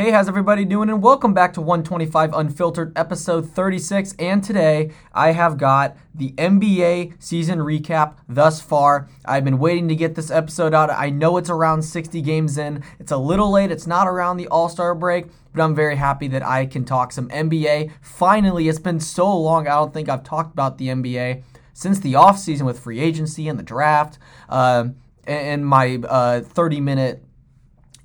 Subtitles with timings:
[0.00, 0.90] Hey, how's everybody doing?
[0.90, 4.14] And welcome back to 125 Unfiltered, episode 36.
[4.20, 9.08] And today I have got the NBA season recap thus far.
[9.24, 10.88] I've been waiting to get this episode out.
[10.88, 12.84] I know it's around 60 games in.
[13.00, 16.28] It's a little late, it's not around the All Star break, but I'm very happy
[16.28, 17.90] that I can talk some NBA.
[18.00, 21.42] Finally, it's been so long, I don't think I've talked about the NBA
[21.72, 24.20] since the offseason with free agency and the draft.
[24.48, 24.90] Uh,
[25.26, 27.24] and my uh, 30 minute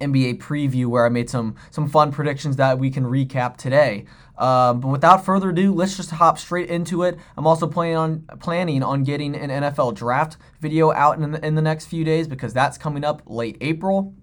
[0.02, 4.06] NBA preview where I made some some fun predictions that we can recap today.
[4.38, 7.18] Uh, but without further ado, let's just hop straight into it.
[7.38, 11.56] I'm also planning on planning on getting an NFL draft video out in the, in
[11.56, 14.14] the next few days because that's coming up late April.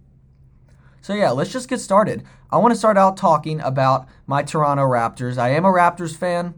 [1.01, 2.25] So yeah, let's just get started.
[2.51, 5.39] I want to start out talking about my Toronto Raptors.
[5.39, 6.55] I am a Raptors fan.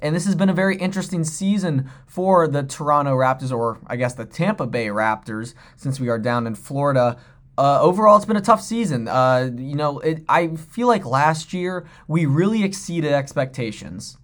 [0.00, 4.14] And this has been a very interesting season for the Toronto Raptors, or I guess
[4.14, 7.18] the Tampa Bay Raptors, since we are down in Florida.
[7.58, 9.08] Uh, overall, it's been a tough season.
[9.08, 14.16] Uh, you know, it, I feel like last year we really exceeded expectations.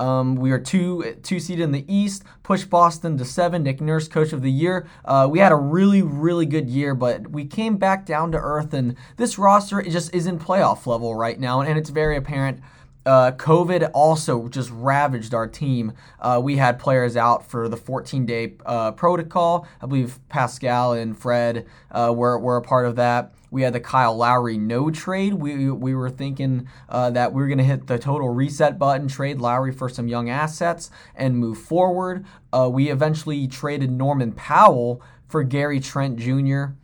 [0.00, 3.62] Um, we are two two seeded in the East, pushed Boston to seven.
[3.62, 4.88] Nick Nurse, Coach of the Year.
[5.04, 8.72] Uh, we had a really really good year, but we came back down to earth,
[8.72, 12.60] and this roster just isn't playoff level right now, and it's very apparent
[13.06, 15.92] uh, COVID also just ravaged our team.
[16.20, 19.66] Uh, we had players out for the 14 day uh, protocol.
[19.82, 23.34] I believe Pascal and Fred uh, were, were a part of that.
[23.50, 25.34] We had the Kyle Lowry no trade.
[25.34, 29.06] We, we were thinking uh, that we were going to hit the total reset button,
[29.06, 32.24] trade Lowry for some young assets, and move forward.
[32.52, 36.74] Uh, we eventually traded Norman Powell for Gary Trent Jr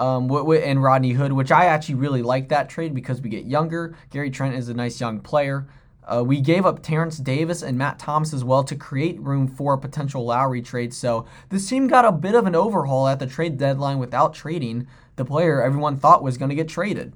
[0.00, 3.96] um, and Rodney Hood, which I actually really like that trade because we get younger.
[4.10, 5.68] Gary Trent is a nice young player.
[6.04, 9.74] Uh, we gave up Terence Davis and Matt Thomas as well to create room for
[9.74, 10.92] a potential Lowry trade.
[10.92, 14.88] So this team got a bit of an overhaul at the trade deadline without trading
[15.16, 17.12] the player everyone thought was going to get traded.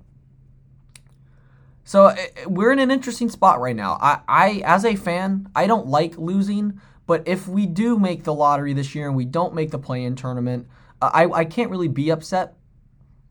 [1.84, 3.98] So eh, eh, we're in an interesting spot right now.
[4.00, 8.34] I, I, as a fan, I don't like losing, but if we do make the
[8.34, 10.68] lottery this year and we don't make the play-in tournament,
[11.01, 12.55] I, I can't really be upset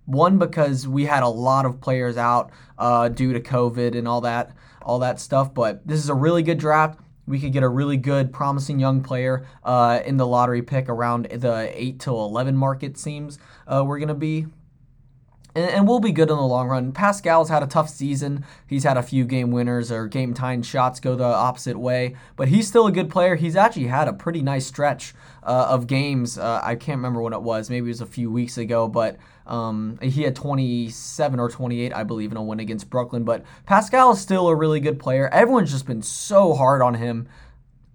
[0.05, 4.21] one because we had a lot of players out uh, due to COVID and all
[4.21, 5.53] that, all that stuff.
[5.53, 6.99] But this is a really good draft.
[7.27, 11.25] We could get a really good, promising young player uh, in the lottery pick around
[11.25, 12.97] the eight to eleven market.
[12.97, 14.45] Seems uh, we're gonna be
[15.55, 16.91] and, and we'll be good in the long run.
[16.91, 18.45] Pascal's had a tough season.
[18.67, 22.49] He's had a few game winners or game tying shots go the opposite way, but
[22.49, 23.35] he's still a good player.
[23.35, 26.37] He's actually had a pretty nice stretch uh, of games.
[26.37, 27.69] Uh, I can't remember when it was.
[27.69, 29.17] Maybe it was a few weeks ago, but
[29.47, 33.23] um, he had 27 or 28, I believe, in a win against Brooklyn.
[33.23, 35.29] But Pascal is still a really good player.
[35.29, 37.27] Everyone's just been so hard on him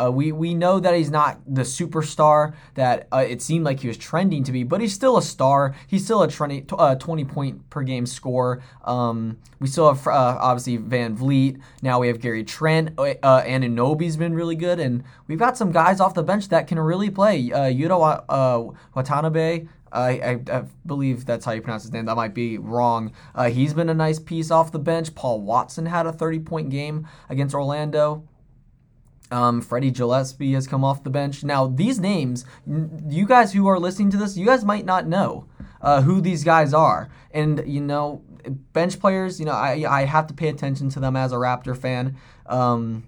[0.00, 3.88] uh, we we know that he's not the superstar that uh, it seemed like he
[3.88, 5.74] was trending to be, but he's still a star.
[5.86, 8.62] He's still a 20, uh, 20 point per game scorer.
[8.84, 11.60] Um, we still have uh, obviously VanVleet.
[11.82, 12.98] Now we have Gary Trent.
[12.98, 16.66] Uh, uh Anunoby's been really good, and we've got some guys off the bench that
[16.66, 17.52] can really play.
[17.52, 19.66] Uh, Yuta uh, Watanabe.
[19.92, 22.04] I, I, I, believe that's how you pronounce his name.
[22.04, 23.10] That might be wrong.
[23.50, 25.16] He's been a nice piece off the bench.
[25.16, 28.22] Paul Watson had a 30 point game against Orlando.
[29.30, 31.44] Um, Freddie Gillespie has come off the bench.
[31.44, 35.46] Now, these names, you guys who are listening to this, you guys might not know
[35.80, 37.08] uh, who these guys are.
[37.30, 38.22] And, you know,
[38.72, 41.76] bench players, you know, I, I have to pay attention to them as a Raptor
[41.76, 42.16] fan.
[42.46, 43.06] Um,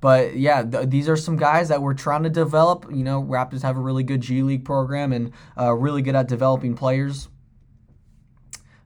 [0.00, 2.86] but yeah, th- these are some guys that we're trying to develop.
[2.90, 6.28] You know, Raptors have a really good G League program and uh, really good at
[6.28, 7.28] developing players.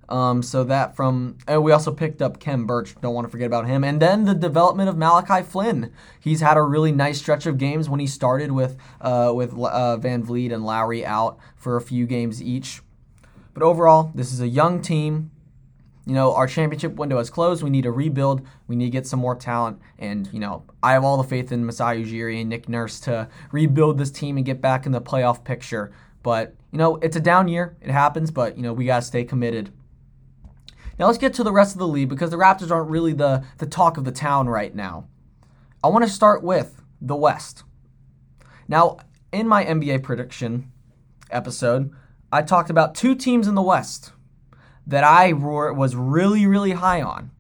[0.08, 2.94] Um, so that from, and we also picked up Khem Birch.
[3.00, 3.82] Don't want to forget about him.
[3.82, 5.92] And then the development of Malachi Flynn.
[6.20, 9.98] He's had a really nice stretch of games when he started with uh, with uh,
[9.98, 12.82] VanVleet and Lowry out for a few games each.
[13.52, 15.30] But overall, this is a young team.
[16.04, 17.64] You know, our championship window has closed.
[17.64, 18.46] We need to rebuild.
[18.68, 19.80] We need to get some more talent.
[19.98, 23.28] And, you know, I have all the faith in Masai Ujiri and Nick Nurse to
[23.50, 25.90] rebuild this team and get back in the playoff picture.
[26.22, 27.76] But, you know, it's a down year.
[27.80, 29.72] It happens, but, you know, we got to stay committed.
[30.98, 33.44] Now let's get to the rest of the league because the Raptors aren't really the,
[33.58, 35.08] the talk of the town right now.
[35.84, 37.64] I want to start with the West.
[38.66, 38.98] Now,
[39.30, 40.72] in my NBA prediction
[41.30, 41.92] episode,
[42.32, 44.12] I talked about two teams in the West
[44.86, 47.30] that I was really, really high on.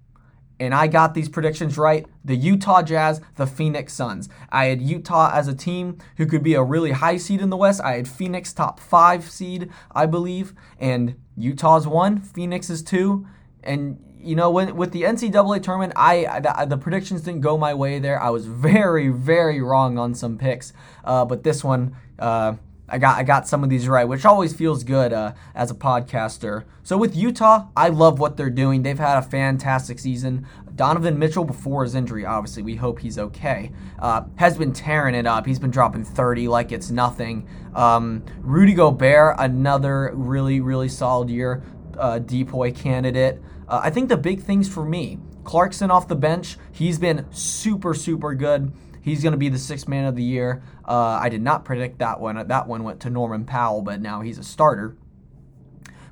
[0.58, 2.06] And I got these predictions right.
[2.24, 4.28] The Utah Jazz, the Phoenix Suns.
[4.50, 7.58] I had Utah as a team who could be a really high seed in the
[7.58, 7.80] West.
[7.82, 10.54] I had Phoenix top five seed, I believe.
[10.78, 13.26] And Utah's one, Phoenix is two.
[13.66, 17.74] And you know, when with the NCAA tournament, I the, the, predictions didn't go my
[17.74, 18.20] way there.
[18.20, 20.72] I was very, very wrong on some picks,
[21.04, 22.54] uh, but this one, uh,
[22.88, 25.74] I got I got some of these right, which always feels good uh, as a
[25.74, 26.64] podcaster.
[26.82, 28.82] So with Utah, I love what they're doing.
[28.82, 30.46] They've had a fantastic season.
[30.74, 35.26] Donovan Mitchell, before his injury, obviously we hope he's okay, uh, has been tearing it
[35.26, 35.46] up.
[35.46, 37.48] He's been dropping 30 like it's nothing.
[37.74, 41.62] Um, Rudy Gobert, another really really solid year,
[41.98, 43.40] uh, DPOY candidate.
[43.68, 47.94] Uh, I think the big things for me, Clarkson off the bench, he's been super
[47.94, 48.72] super good.
[49.00, 50.62] He's going to be the sixth man of the year.
[50.84, 52.48] Uh, I did not predict that one.
[52.48, 54.96] That one went to Norman Powell, but now he's a starter.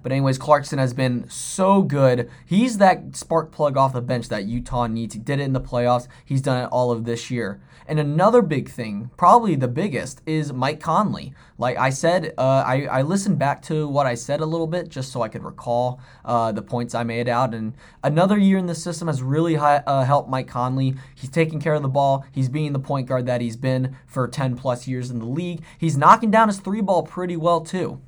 [0.04, 2.30] But anyways, Clarkson has been so good.
[2.44, 5.14] He's that spark plug off the bench that Utah needs.
[5.14, 6.08] He did it in the playoffs.
[6.26, 7.62] He's done it all of this year.
[7.88, 11.32] And another big thing, probably the biggest, is Mike Conley.
[11.56, 14.90] Like I said, uh, I, I listened back to what I said a little bit
[14.90, 17.54] just so I could recall uh, the points I made out.
[17.54, 17.72] And
[18.02, 20.96] another year in the system has really uh, helped Mike Conley.
[21.14, 22.26] He's taking care of the ball.
[22.30, 25.62] He's being the point guard that he's been for 10 plus years in the league.
[25.78, 28.02] He's knocking down his three ball pretty well, too.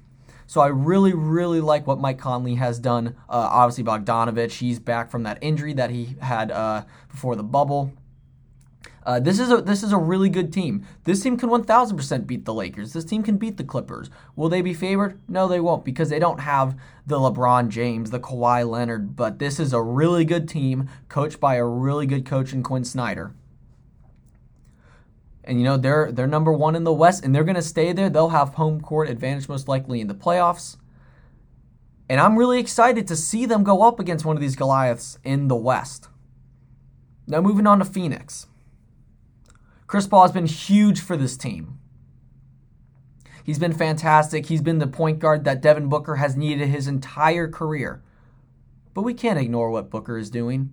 [0.46, 3.16] So I really, really like what Mike Conley has done.
[3.28, 7.92] Uh, obviously, Bogdanovich, he's back from that injury that he had uh, before the bubble.
[9.04, 10.84] Uh, this is a this is a really good team.
[11.04, 12.92] This team can 1,000% beat the Lakers.
[12.92, 14.10] This team can beat the Clippers.
[14.34, 15.20] Will they be favored?
[15.28, 16.76] No, they won't because they don't have
[17.06, 19.14] the LeBron James, the Kawhi Leonard.
[19.14, 22.84] But this is a really good team coached by a really good coach in Quin
[22.84, 23.32] Snyder
[25.46, 27.92] and you know they're they're number one in the West, and they're going to stay
[27.92, 28.10] there.
[28.10, 30.76] They'll have home court advantage most likely in the playoffs.
[32.08, 35.48] And I'm really excited to see them go up against one of these Goliaths in
[35.48, 36.08] the West.
[37.26, 38.46] Now moving on to Phoenix.
[39.86, 41.78] Chris Paul has been huge for this team.
[43.42, 44.46] He's been fantastic.
[44.46, 48.02] He's been the point guard that Devin Booker has needed his entire career.
[48.94, 50.70] But we can't ignore what Booker is doing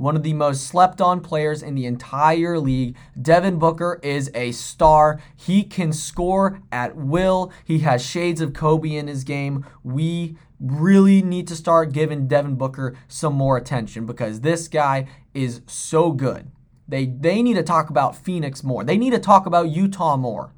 [0.00, 2.96] one of the most slept on players in the entire league.
[3.20, 5.20] Devin Booker is a star.
[5.36, 7.52] He can score at will.
[7.66, 9.66] He has shades of Kobe in his game.
[9.84, 15.60] We really need to start giving Devin Booker some more attention because this guy is
[15.66, 16.50] so good.
[16.88, 18.82] They they need to talk about Phoenix more.
[18.82, 20.54] They need to talk about Utah more.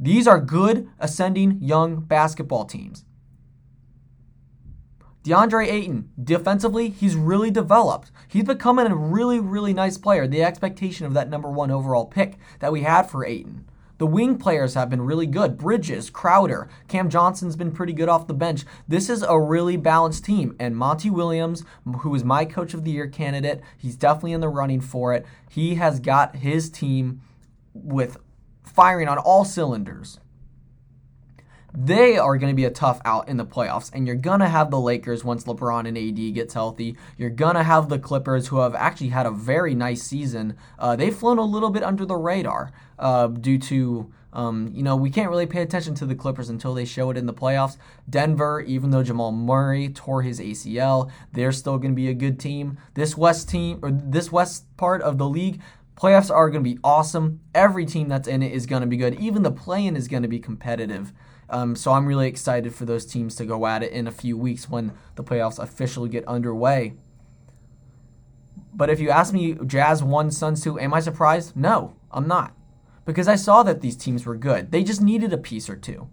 [0.00, 3.04] These are good ascending young basketball teams.
[5.24, 8.10] DeAndre Ayton, defensively, he's really developed.
[8.26, 10.26] He's becoming a really, really nice player.
[10.26, 13.64] The expectation of that number one overall pick that we had for Ayton.
[13.98, 15.56] The wing players have been really good.
[15.56, 18.64] Bridges, Crowder, Cam Johnson's been pretty good off the bench.
[18.88, 20.56] This is a really balanced team.
[20.58, 21.62] And Monty Williams,
[22.00, 25.24] who is my coach of the year candidate, he's definitely in the running for it.
[25.48, 27.20] He has got his team
[27.74, 28.16] with
[28.64, 30.18] firing on all cylinders
[31.74, 33.90] they are going to be a tough out in the playoffs.
[33.92, 36.96] And you're going to have the Lakers once LeBron and AD gets healthy.
[37.16, 40.56] You're going to have the Clippers, who have actually had a very nice season.
[40.78, 44.12] Uh, they've flown a little bit under the radar uh, due to.
[44.34, 47.18] Um, you know, we can't really pay attention to the Clippers until they show it
[47.18, 47.76] in the playoffs.
[48.08, 52.40] Denver, even though Jamal Murray tore his ACL, they're still going to be a good
[52.40, 52.78] team.
[52.94, 55.60] This West team, or this West part of the league,
[56.02, 57.40] playoffs are going to be awesome.
[57.54, 59.20] Every team that's in it is going to be good.
[59.20, 61.12] Even the play-in is going to be competitive.
[61.48, 64.36] Um, so I'm really excited for those teams to go at it in a few
[64.36, 66.94] weeks when the playoffs officially get underway.
[68.74, 71.56] But if you ask me, Jazz 1, Suns 2, am I surprised?
[71.56, 72.52] No, I'm not.
[73.04, 74.72] Because I saw that these teams were good.
[74.72, 76.08] They just needed a piece or two.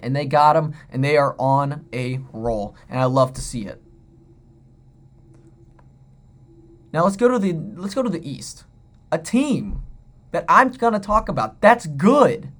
[0.00, 2.76] And they got them, and they are on a roll.
[2.88, 3.82] And I love to see it.
[6.94, 8.62] Now let's go to the let's go to the East.
[9.10, 9.82] A team
[10.30, 12.52] that I'm gonna talk about that's good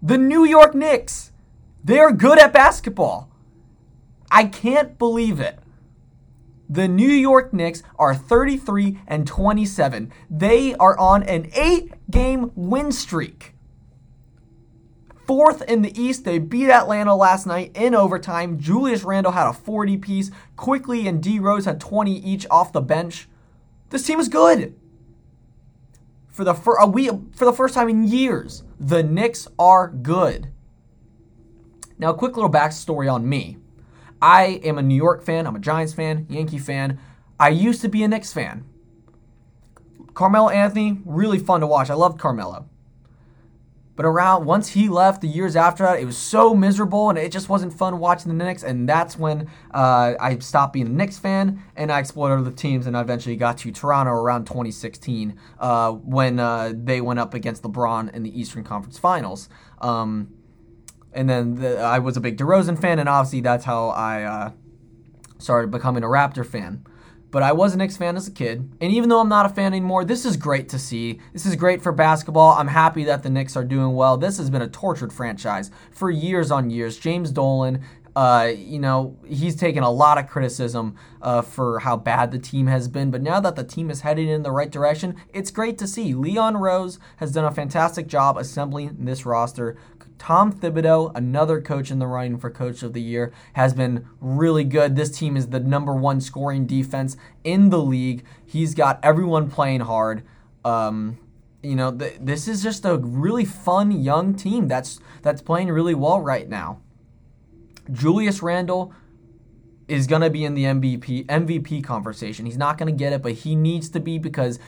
[0.00, 1.32] the New York Knicks.
[1.82, 3.28] They're good at basketball.
[4.30, 5.58] I can't believe it.
[6.70, 10.12] The New York Knicks are 33 and 27.
[10.30, 13.56] They are on an eight game win streak.
[15.26, 18.60] Fourth in the East, they beat Atlanta last night in overtime.
[18.60, 20.30] Julius Randle had a 40 piece.
[20.54, 23.28] Quickley and D Rose had 20 each off the bench.
[23.92, 24.74] This team is good
[26.30, 30.50] for the fir- uh, we for the first time in years, the Knicks are good.
[31.98, 33.58] Now, a quick little backstory on me.
[34.22, 35.46] I am a New York fan.
[35.46, 36.98] I'm a Giants fan, Yankee fan.
[37.38, 38.64] I used to be a Knicks fan.
[40.14, 41.90] Carmelo Anthony, really fun to watch.
[41.90, 42.70] I loved Carmelo.
[43.94, 47.30] But around once he left, the years after that, it was so miserable and it
[47.30, 48.62] just wasn't fun watching the Knicks.
[48.62, 52.86] And that's when uh, I stopped being a Knicks fan and I explored other teams.
[52.86, 57.62] And I eventually got to Toronto around 2016 uh, when uh, they went up against
[57.64, 59.50] LeBron in the Eastern Conference Finals.
[59.80, 60.34] Um,
[61.12, 64.52] and then the, I was a big DeRozan fan, and obviously that's how I uh,
[65.38, 66.86] started becoming a Raptor fan.
[67.32, 68.70] But I was a Knicks fan as a kid.
[68.80, 71.18] And even though I'm not a fan anymore, this is great to see.
[71.32, 72.52] This is great for basketball.
[72.52, 74.18] I'm happy that the Knicks are doing well.
[74.18, 76.98] This has been a tortured franchise for years on years.
[76.98, 77.82] James Dolan,
[78.14, 82.66] uh, you know, he's taken a lot of criticism uh, for how bad the team
[82.66, 85.78] has been, but now that the team is heading in the right direction, it's great
[85.78, 86.12] to see.
[86.12, 89.76] Leon Rose has done a fantastic job assembling this roster.
[90.18, 94.62] Tom Thibodeau, another coach in the running for Coach of the Year, has been really
[94.62, 94.94] good.
[94.94, 98.24] This team is the number one scoring defense in the league.
[98.44, 100.22] He's got everyone playing hard.
[100.64, 101.18] Um,
[101.62, 105.94] you know, th- this is just a really fun young team that's that's playing really
[105.94, 106.80] well right now.
[107.90, 108.92] Julius Randle
[109.88, 112.46] is going to be in the MVP MVP conversation.
[112.46, 114.58] He's not going to get it, but he needs to be because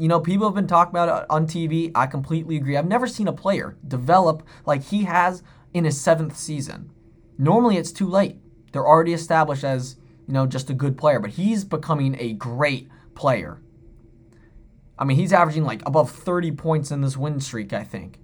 [0.00, 1.92] you know, people have been talking about it on TV.
[1.94, 2.74] I completely agree.
[2.74, 5.42] I've never seen a player develop like he has
[5.74, 6.90] in his seventh season.
[7.36, 8.38] Normally, it's too late.
[8.72, 9.96] They're already established as,
[10.26, 13.60] you know, just a good player, but he's becoming a great player.
[14.98, 18.20] I mean, he's averaging like above 30 points in this win streak, I think.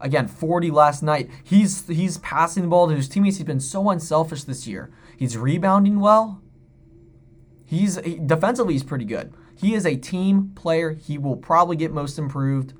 [0.00, 1.28] Again, 40 last night.
[1.44, 3.36] He's he's passing the ball to his teammates.
[3.36, 4.90] He's been so unselfish this year.
[5.16, 6.42] He's rebounding well.
[7.66, 9.32] He's he, defensively he's pretty good.
[9.56, 10.92] He is a team player.
[10.92, 12.72] He will probably get most improved.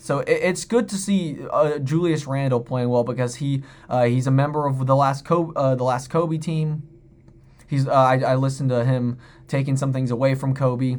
[0.00, 4.30] So it's good to see uh, Julius Randle playing well because he uh, he's a
[4.30, 6.82] member of the last Kobe, uh, the last Kobe team.
[7.68, 10.98] He's uh, I, I, listened to him taking some things away from Kobe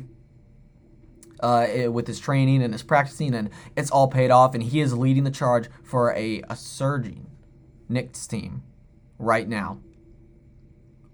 [1.39, 4.53] uh, with his training and his practicing, and it's all paid off.
[4.53, 7.27] And he is leading the charge for a, a surging
[7.87, 8.63] Knicks team
[9.17, 9.79] right now.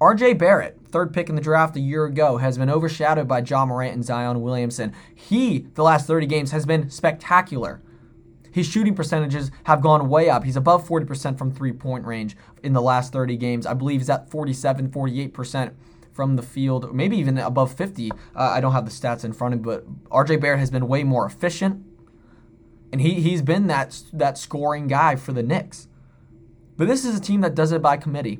[0.01, 3.65] RJ Barrett, third pick in the draft a year ago, has been overshadowed by Ja
[3.65, 4.93] Morant and Zion Williamson.
[5.15, 7.81] He, the last 30 games, has been spectacular.
[8.51, 10.43] His shooting percentages have gone way up.
[10.43, 13.65] He's above 40% from three point range in the last 30 games.
[13.65, 15.73] I believe he's at 47, 48%
[16.15, 18.09] from the field, maybe even above 50.
[18.11, 20.87] Uh, I don't have the stats in front of me, but RJ Barrett has been
[20.87, 21.85] way more efficient.
[22.93, 25.89] And he, he's been that, that scoring guy for the Knicks.
[26.77, 28.39] But this is a team that does it by committee.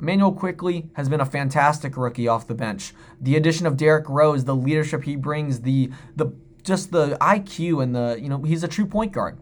[0.00, 2.92] Immanuel Quickley has been a fantastic rookie off the bench.
[3.20, 6.32] The addition of Derrick Rose, the leadership he brings, the the
[6.64, 9.38] just the IQ and the you know he's a true point guard.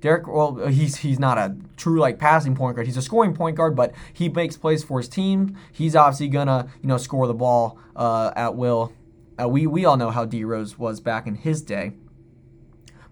[0.00, 2.86] Derrick, well, he's he's not a true like passing point guard.
[2.86, 5.56] He's a scoring point guard, but he makes plays for his team.
[5.72, 8.92] He's obviously gonna you know score the ball uh, at will.
[9.40, 11.92] Uh, we we all know how D Rose was back in his day.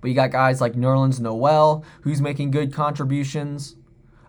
[0.00, 3.76] But you got guys like Nerlens Noel, who's making good contributions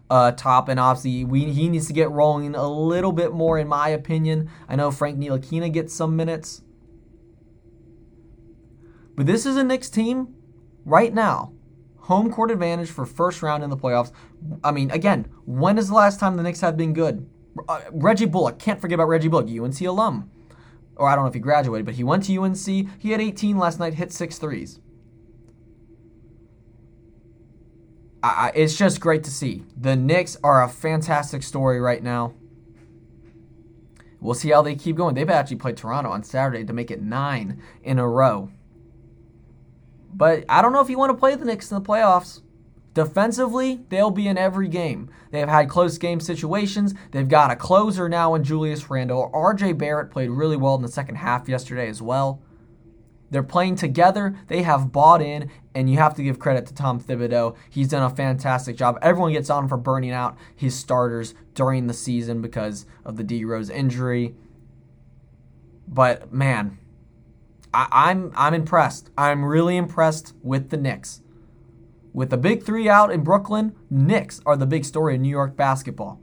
[0.10, 3.68] uh, top, and obviously we, he needs to get rolling a little bit more, in
[3.68, 4.50] my opinion.
[4.70, 6.62] I know Frank Ntilikina gets some minutes,
[9.16, 10.36] but this is a Knicks team
[10.86, 11.52] right now.
[12.06, 14.12] Home court advantage for first round in the playoffs.
[14.64, 17.28] I mean, again, when is the last time the Knicks have been good?
[17.68, 20.30] Uh, Reggie Bullock, can't forget about Reggie Bullock, UNC alum.
[20.98, 22.68] Or I don't know if he graduated, but he went to UNC.
[23.00, 24.80] He had 18 last night, hit six threes.
[28.22, 29.64] I, it's just great to see.
[29.76, 32.36] The Knicks are a fantastic story right now.
[34.20, 35.16] We'll see how they keep going.
[35.16, 38.52] They've actually played Toronto on Saturday to make it nine in a row.
[40.16, 42.42] But I don't know if you want to play the Knicks in the playoffs.
[42.94, 45.10] Defensively, they'll be in every game.
[45.32, 46.94] They've had close game situations.
[47.12, 49.30] They've got a closer now in Julius Randle.
[49.34, 52.42] RJ Barrett played really well in the second half yesterday as well.
[53.30, 54.38] They're playing together.
[54.48, 57.58] They have bought in, and you have to give credit to Tom Thibodeau.
[57.70, 58.98] He's done a fantastic job.
[59.02, 63.44] Everyone gets on for burning out his starters during the season because of the D
[63.44, 64.36] Rose injury.
[65.86, 66.78] But man,
[67.76, 69.10] I, I'm I'm impressed.
[69.18, 71.22] I'm really impressed with the Knicks.
[72.14, 75.58] With the big three out in Brooklyn, Knicks are the big story in New York
[75.58, 76.22] basketball.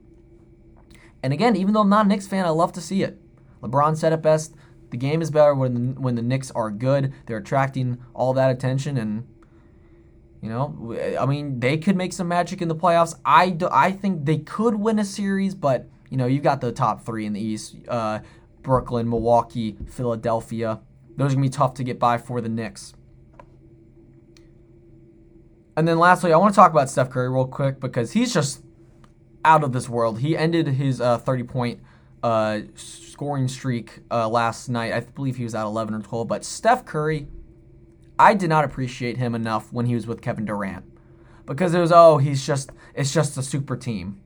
[1.22, 3.20] And again, even though I'm not a Knicks fan, I love to see it.
[3.62, 4.54] LeBron said it best
[4.92, 7.14] the game is better when the, when the Knicks are good.
[7.24, 9.26] They're attracting all that attention, and
[10.42, 13.14] you know, I mean, they could make some magic in the playoffs.
[13.24, 16.72] I, do, I think they could win a series, but you know, you've got the
[16.72, 18.20] top three in the East: uh,
[18.60, 20.80] Brooklyn, Milwaukee, Philadelphia.
[21.22, 22.94] Those are gonna be tough to get by for the Knicks.
[25.76, 28.64] And then lastly, I want to talk about Steph Curry real quick because he's just
[29.44, 30.18] out of this world.
[30.18, 31.80] He ended his uh, 30 point
[32.24, 34.92] uh, scoring streak uh, last night.
[34.92, 36.26] I believe he was at 11 or 12.
[36.26, 37.28] But Steph Curry,
[38.18, 40.84] I did not appreciate him enough when he was with Kevin Durant
[41.46, 44.20] because it was oh he's just it's just a super team.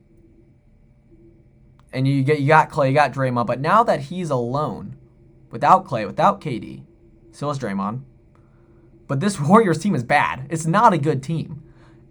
[1.93, 4.97] And you get you got Clay, you got Draymond, but now that he's alone,
[5.51, 6.86] without Clay, without KD,
[7.37, 8.01] still is Draymond.
[9.07, 10.47] But this Warriors team is bad.
[10.49, 11.63] It's not a good team.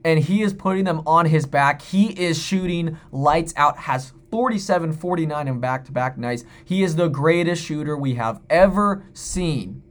[0.04, 1.82] and he is putting them on his back.
[1.82, 6.44] He is shooting lights out, has 47 49 in back to back nights.
[6.64, 9.82] He is the greatest shooter we have ever seen.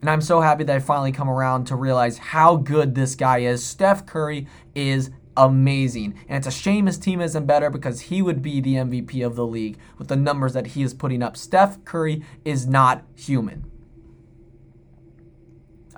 [0.00, 3.38] And I'm so happy that I finally come around to realize how good this guy
[3.40, 3.62] is.
[3.62, 6.18] Steph Curry is amazing.
[6.26, 9.36] And it's a shame his team isn't better because he would be the MVP of
[9.36, 11.36] the league with the numbers that he is putting up.
[11.36, 13.70] Steph Curry is not human.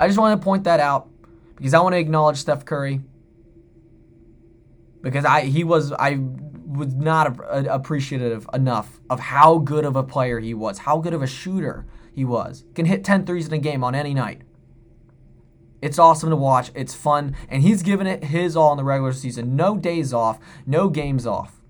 [0.00, 1.10] I just want to point that out
[1.56, 3.02] because I want to acknowledge Steph Curry
[5.02, 6.18] because I he was I
[6.66, 11.20] was not appreciative enough of how good of a player he was, how good of
[11.20, 12.64] a shooter he was.
[12.74, 14.40] Can hit 10 threes in a game on any night.
[15.82, 16.70] It's awesome to watch.
[16.74, 17.36] It's fun.
[17.50, 19.54] And he's given it his all in the regular season.
[19.54, 21.60] No days off, no games off.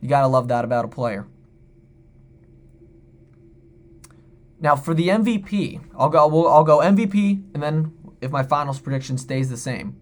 [0.00, 1.26] You got to love that about a player.
[4.60, 8.80] Now, for the MVP, I'll go, we'll, I'll go MVP, and then if my finals
[8.80, 9.96] prediction stays the same.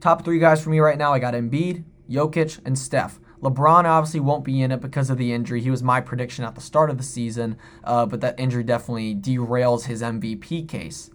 [0.00, 3.18] Top three guys for me right now I got Embiid, Jokic, and Steph.
[3.42, 5.60] LeBron obviously won't be in it because of the injury.
[5.60, 9.14] He was my prediction at the start of the season, uh, but that injury definitely
[9.14, 11.10] derails his MVP case.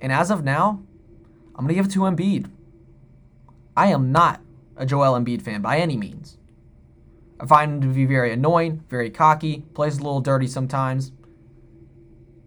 [0.00, 0.82] And as of now,
[1.54, 2.50] I'm going to give it to Embiid.
[3.76, 4.40] I am not
[4.76, 6.38] a Joel Embiid fan by any means.
[7.40, 11.12] I find him to be very annoying, very cocky, plays a little dirty sometimes.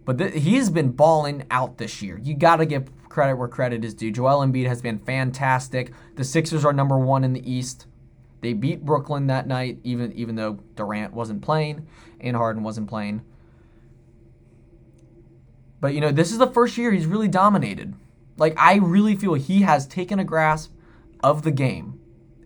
[0.04, 2.18] But th- he's been balling out this year.
[2.22, 4.10] You got to give credit where credit is due.
[4.10, 5.92] Joel Embiid has been fantastic.
[6.16, 7.86] The Sixers are number one in the East.
[8.40, 11.86] They beat Brooklyn that night, even even though Durant wasn't playing
[12.20, 13.22] and Harden wasn't playing.
[15.80, 17.94] But you know, this is the first year he's really dominated.
[18.36, 20.72] Like I really feel he has taken a grasp
[21.22, 21.98] of the game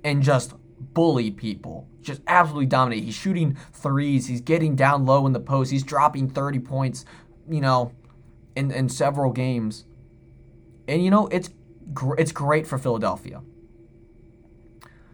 [0.05, 0.55] and just
[0.95, 1.89] bullied people.
[2.09, 3.05] Just absolutely dominate.
[3.05, 4.27] He's shooting threes.
[4.27, 5.71] He's getting down low in the post.
[5.71, 7.05] He's dropping 30 points,
[7.49, 7.93] you know,
[8.57, 9.85] in, in several games.
[10.89, 11.51] And you know, it's
[11.93, 13.43] gr- it's great for Philadelphia.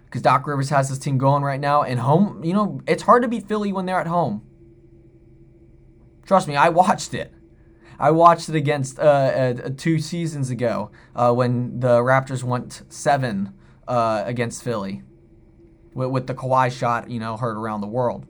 [0.04, 3.22] Because Doc Rivers has this team going right now, and home, you know, it's hard
[3.22, 4.46] to beat Philly when they're at home.
[6.24, 7.34] Trust me, I watched it.
[7.98, 13.52] I watched it against uh, uh, two seasons ago uh, when the Raptors went seven
[13.88, 15.02] uh, against Philly
[15.94, 18.26] with, with the Kawhi shot, you know, heard around the world.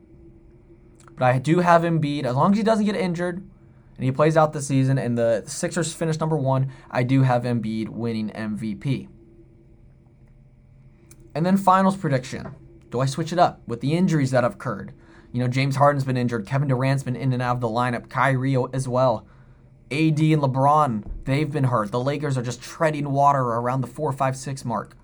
[1.16, 2.24] But I do have Embiid.
[2.24, 3.38] As long as he doesn't get injured,
[3.96, 7.44] and he plays out the season, and the Sixers finish number one, I do have
[7.44, 9.08] Embiid winning MVP.
[11.34, 12.54] And then finals prediction.
[12.90, 14.92] Do I switch it up with the injuries that have occurred?
[15.32, 16.46] You know, James Harden's been injured.
[16.46, 18.08] Kevin Durant's been in and out of the lineup.
[18.08, 19.26] Kyrie as well.
[19.90, 21.90] AD and LeBron, they've been hurt.
[21.90, 24.96] The Lakers are just treading water around the 4 5 6 mark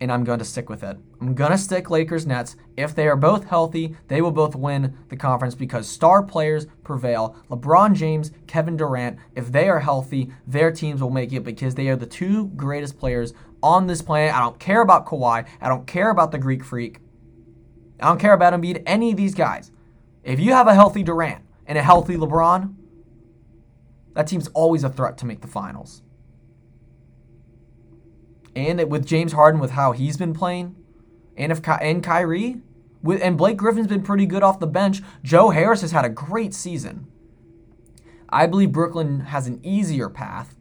[0.00, 0.96] and I'm going to stick with it.
[1.20, 2.56] I'm going to stick Lakers Nets.
[2.76, 7.36] If they are both healthy, they will both win the conference because star players prevail.
[7.50, 11.88] LeBron James, Kevin Durant, if they are healthy, their teams will make it because they
[11.88, 13.32] are the two greatest players
[13.62, 14.34] on this planet.
[14.34, 15.46] I don't care about Kawhi.
[15.60, 16.98] I don't care about the Greek Freak.
[18.00, 19.72] I don't care about Embiid, any of these guys.
[20.22, 22.74] If you have a healthy Durant and a healthy LeBron,
[24.12, 26.02] that team's always a threat to make the finals
[28.56, 30.74] and with James Harden with how he's been playing,
[31.36, 32.62] and if and Kyrie,
[33.02, 35.02] with and Blake Griffin's been pretty good off the bench.
[35.22, 37.06] Joe Harris has had a great season.
[38.28, 40.56] I believe Brooklyn has an easier path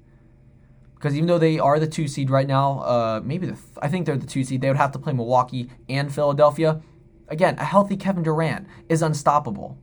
[0.95, 3.87] because even though they are the two seed right now, uh, maybe the th- I
[3.87, 4.61] think they're the two seed.
[4.61, 6.81] They would have to play Milwaukee and Philadelphia.
[7.27, 9.77] Again, a healthy Kevin Durant is unstoppable.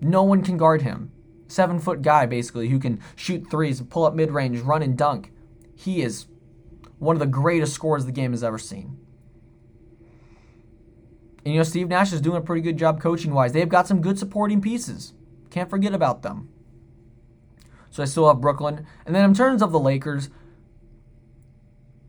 [0.00, 1.12] No one can guard him.
[1.46, 5.32] Seven foot guy, basically, who can shoot threes, pull up mid range, run and dunk.
[5.74, 6.26] He is
[7.00, 8.96] one of the greatest scorers the game has ever seen.
[11.44, 13.52] And you know, Steve Nash is doing a pretty good job coaching wise.
[13.52, 15.14] They've got some good supporting pieces.
[15.50, 16.50] Can't forget about them.
[17.90, 18.86] So I still have Brooklyn.
[19.04, 20.28] And then in terms of the Lakers,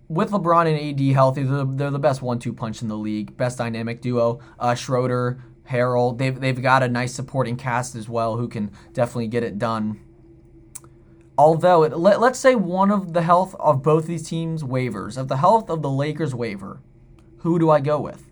[0.09, 3.57] with LeBron and AD healthy, they're, they're the best one-two punch in the league, best
[3.57, 4.41] dynamic duo.
[4.59, 9.27] Uh, Schroeder, Harrell, they've they've got a nice supporting cast as well who can definitely
[9.27, 10.01] get it done.
[11.37, 15.27] Although, it, let, let's say one of the health of both these teams wavers, of
[15.27, 16.81] the health of the Lakers waver,
[17.39, 18.27] who do I go with?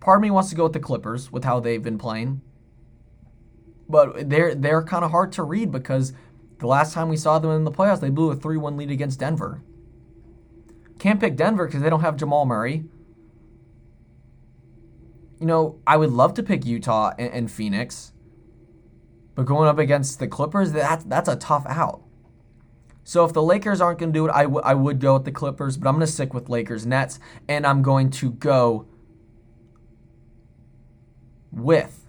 [0.00, 2.40] Part of me wants to go with the Clippers with how they've been playing.
[3.88, 6.12] But they're they're kind of hard to read because
[6.58, 9.20] the last time we saw them in the playoffs, they blew a 3-1 lead against
[9.20, 9.62] Denver.
[10.98, 12.84] Can't pick Denver because they don't have Jamal Murray.
[15.38, 18.12] You know, I would love to pick Utah and, and Phoenix.
[19.36, 22.02] But going up against the Clippers, that's that's a tough out.
[23.04, 25.24] So if the Lakers aren't going to do it, I, w- I would go with
[25.24, 28.88] the Clippers, but I'm going to stick with Lakers Nets, and I'm going to go
[31.52, 32.06] with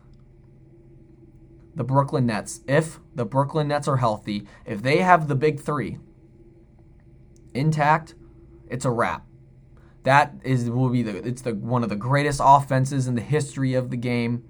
[1.77, 5.99] the Brooklyn Nets, if the Brooklyn Nets are healthy, if they have the big three
[7.53, 8.15] intact,
[8.67, 9.23] it's a wrap.
[10.01, 13.75] That is will be the it's the one of the greatest offenses in the history
[13.75, 14.43] of the game.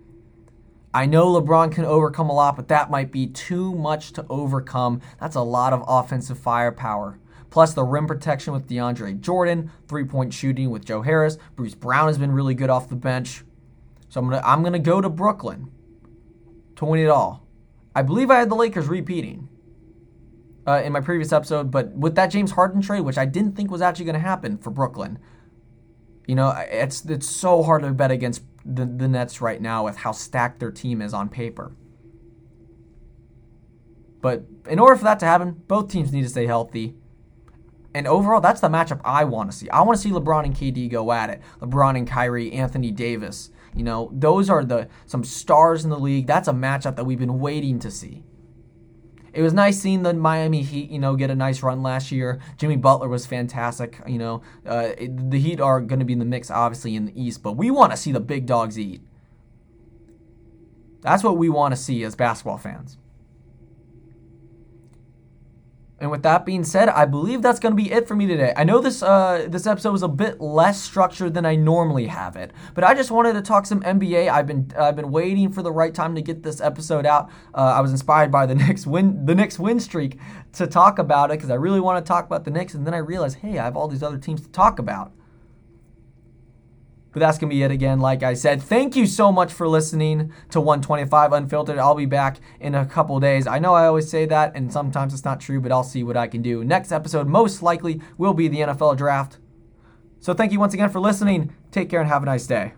[0.93, 5.01] I know LeBron can overcome a lot, but that might be too much to overcome.
[5.19, 7.19] That's a lot of offensive firepower.
[7.49, 11.37] Plus the rim protection with DeAndre Jordan, three-point shooting with Joe Harris.
[11.55, 13.43] Bruce Brown has been really good off the bench.
[14.09, 15.71] So I'm gonna I'm gonna go to Brooklyn
[16.77, 17.45] to win it all.
[17.95, 19.49] I believe I had the Lakers repeating
[20.67, 23.71] uh, in my previous episode, but with that James Harden trade, which I didn't think
[23.71, 25.17] was actually going to happen for Brooklyn,
[26.27, 29.97] you know, it's it's so hard to bet against the, the Nets right now with
[29.97, 31.71] how stacked their team is on paper.
[34.21, 36.95] But in order for that to happen, both teams need to stay healthy.
[37.93, 39.69] And overall, that's the matchup I want to see.
[39.69, 41.41] I want to see LeBron and KD go at it.
[41.61, 43.51] LeBron and Kyrie, Anthony Davis.
[43.75, 46.27] You know, those are the some stars in the league.
[46.27, 48.23] That's a matchup that we've been waiting to see.
[49.37, 52.39] It was nice seeing the Miami Heat, you know, get a nice run last year.
[52.57, 54.01] Jimmy Butler was fantastic.
[54.07, 57.05] You know, uh, it, the Heat are going to be in the mix, obviously, in
[57.05, 58.99] the East, but we want to see the big dogs eat.
[61.01, 62.97] That's what we want to see as basketball fans.
[65.99, 68.53] And with that being said, I believe that's going to be it for me today.
[68.55, 72.35] I know this uh, this episode was a bit less structured than I normally have
[72.35, 74.29] it, but I just wanted to talk some NBA.
[74.29, 77.31] I've been I've been waiting for the right time to get this episode out.
[77.53, 80.19] Uh, I was inspired by the Knicks win the Knicks win streak
[80.53, 82.93] to talk about it because I really want to talk about the Knicks, and then
[82.93, 85.13] I realized, hey, I have all these other teams to talk about.
[87.11, 87.99] But that's going to be it again.
[87.99, 91.79] Like I said, thank you so much for listening to 125 Unfiltered.
[91.79, 93.47] I'll be back in a couple days.
[93.47, 96.17] I know I always say that, and sometimes it's not true, but I'll see what
[96.17, 96.63] I can do.
[96.63, 99.39] Next episode, most likely, will be the NFL draft.
[100.19, 101.53] So thank you once again for listening.
[101.71, 102.73] Take care and have a nice day.